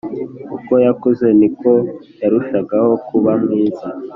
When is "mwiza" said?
3.41-3.85